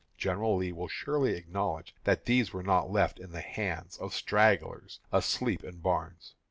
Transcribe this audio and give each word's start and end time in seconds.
General 0.17 0.57
Lee 0.57 0.71
will 0.71 0.87
surely 0.87 1.35
acknowledge 1.37 1.93
these 2.25 2.51
were 2.53 2.63
not 2.63 2.89
left 2.89 3.19
in 3.19 3.33
the 3.33 3.41
hands 3.41 3.99
of 3.99 4.15
stragglers 4.15 4.99
asleep 5.13 5.63
in 5.63 5.77
barns. 5.77 6.33